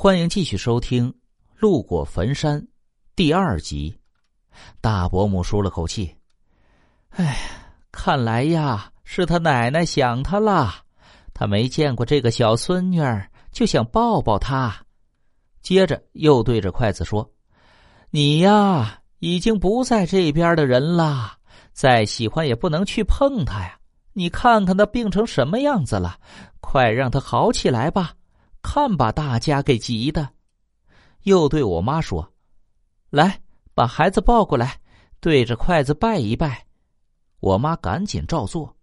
[0.00, 1.10] 欢迎继续收听
[1.56, 2.62] 《路过坟山》
[3.16, 3.98] 第二集。
[4.80, 6.14] 大伯母舒了口气
[7.10, 7.36] ：“哎，
[7.90, 10.72] 看来呀，是他奶奶想他了。
[11.34, 14.72] 他没见过这个小孙女儿，就想抱抱她。”
[15.62, 17.28] 接着又对着筷子说
[18.10, 21.38] ：“你呀，已经不在这边的人了，
[21.72, 23.76] 再喜欢也不能去碰他呀。
[24.12, 26.20] 你看看他病成什么样子了，
[26.60, 28.12] 快让他好起来吧。”
[28.70, 30.28] 看把大家给急的，
[31.22, 32.30] 又对我妈说
[33.08, 33.40] ：“来，
[33.72, 34.78] 把孩子抱过来，
[35.20, 36.66] 对着筷子拜一拜。”
[37.40, 38.76] 我妈赶紧照做。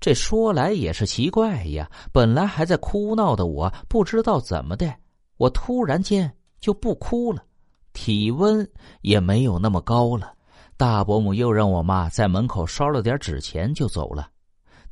[0.00, 4.90] 这说来也是奇怪呀，本来还在哭闹的我，不知道怎么的，
[5.36, 7.44] 我突然间就不哭了，
[7.92, 8.66] 体温
[9.02, 10.32] 也没有那么高了。
[10.78, 14.30] 大伯母又让我妈在门口烧了点纸钱，就走了。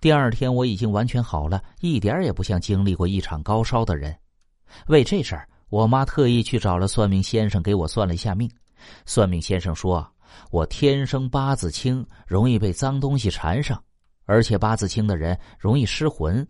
[0.00, 4.16] 第二天我已经完全好了，一点也不像经历过一场高烧的人。
[4.86, 8.48] 为这事儿，我妈特意去找了算命先生给我算了一下命。
[9.06, 10.08] 算命先生说
[10.52, 13.82] 我天生八字轻，容易被脏东西缠上，
[14.24, 16.46] 而且八字轻的人容易失魂。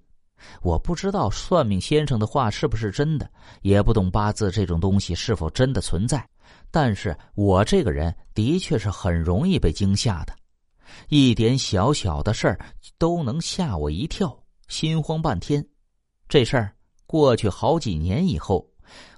[0.61, 3.28] 我不知道算命先生的话是不是真的，
[3.62, 6.23] 也不懂八字这种东西是否真的存在。
[6.70, 10.34] 但是我这个人的确是很容易被惊吓的。
[11.08, 12.58] 一点小小的事儿
[12.98, 14.36] 都能吓我一跳，
[14.69, 15.64] 心慌半天。
[16.28, 16.72] 这事儿
[17.06, 18.67] 过去好几年以后，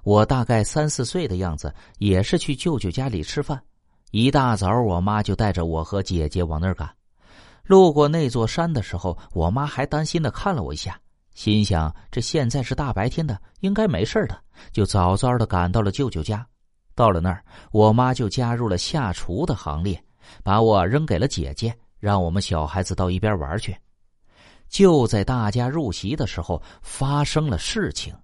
[0.03, 3.61] 我大概三四岁的样子，也是去舅舅家里吃饭。
[4.11, 6.89] 一大早，我妈就带着我和姐姐往那儿赶。
[7.63, 10.99] 路过那座山的时候，我妈还担心的看了我一下，
[11.33, 14.37] 心想这现在是大白天的，应该没事的，
[14.73, 16.45] 就早早的赶到了舅舅家。
[16.93, 20.03] 到了那儿，我妈就加入了下厨的行列。
[20.43, 23.75] 把我扔给了姐姐，让我们小孩子到一边玩去。
[24.69, 28.15] 就在大家入席的时候，发生了事情。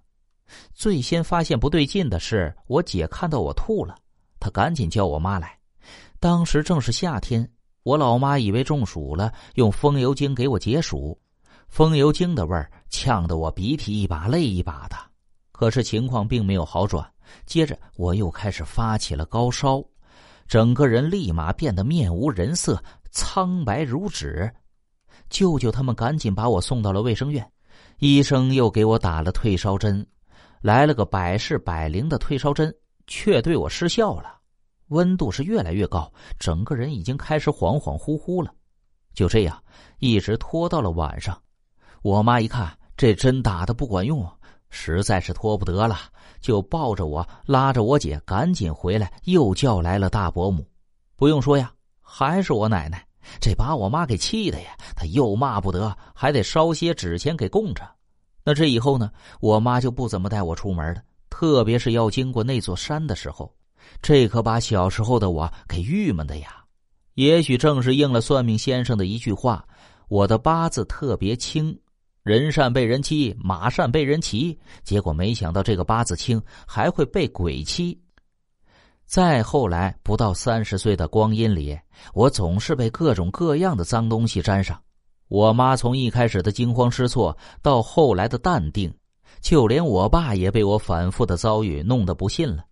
[0.72, 3.94] 最先发现不对劲的是我姐，看到我吐了，
[4.40, 5.58] 她赶紧叫我妈来。
[6.18, 7.46] 当时正是夏天，
[7.82, 11.18] 我老妈以为中暑了，用风油精给我解暑。
[11.68, 14.96] 风油精的味儿呛得我鼻涕一把泪一把的，
[15.52, 17.06] 可是情况并没有好转。
[17.44, 19.84] 接着我又开始发起了高烧。
[20.48, 24.50] 整个人立马变得面无人色、苍白如纸。
[25.28, 27.46] 舅舅他们赶紧把我送到了卫生院，
[27.98, 30.04] 医生又给我打了退烧针，
[30.62, 32.74] 来了个百试百灵的退烧针，
[33.06, 34.38] 却对我失效了。
[34.88, 38.50] 温度是越来越高，整个人已经开始恍恍惚惚了。
[39.12, 39.62] 就这样，
[39.98, 41.38] 一直拖到了晚上。
[42.00, 44.26] 我妈一看这针打的不管用。
[44.70, 45.96] 实在是拖不得了，
[46.40, 50.66] 就抱着我，拉着我姐赶紧回来，又叫来了大伯母。
[51.16, 53.06] 不用说呀，还是我奶奶，
[53.40, 57.82] 这把我妈给气的呀，她又骂不得，还得烧些纸钱给供着。
[58.44, 63.52] 那这以后呢，我妈就不怎么带我出门了，特别是要经过那座山的时候，
[64.00, 66.64] 这可把小时候的我给郁闷的呀。
[67.14, 69.66] 也许正是应了算命先生的一句话
[70.08, 71.76] ：“我的八字特别轻。”
[72.28, 74.58] 人善被人欺，马善被人骑。
[74.84, 77.98] 结果没想到这个八字轻还会被鬼欺。
[79.06, 81.74] 再后来，不到三十岁的光阴里，
[82.12, 84.78] 我总是被各种各样的脏东西沾上。
[85.28, 88.94] 我妈从一开始的惊慌失措，到后来的淡定，
[89.40, 92.62] 就连我爸也被我反复的遭遇弄得不信了。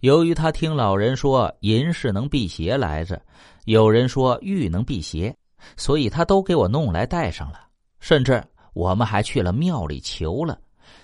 [0.00, 3.22] 由于他听老人说银是能辟邪来着，
[3.66, 5.32] 有人说玉能辟邪，
[5.76, 7.60] 所以他都给我弄来戴上了，
[8.00, 8.42] 甚至。
[8.72, 10.58] 我们还去了庙里求了，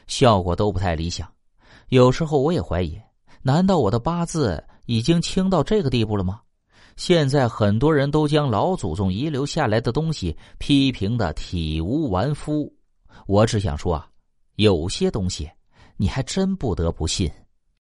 [0.06, 1.28] 效果都不太理想。
[1.88, 3.00] 有时候我也怀疑，
[3.43, 6.41] 难道我的八字已经轻到这个地步了吗？
[6.97, 12.72] 现在很多人都将老祖宗遗留下来的东西批评的体无完肤，
[13.26, 14.09] 我只想说啊，
[14.55, 15.50] 有些东西
[15.97, 17.31] 你还真不得不信。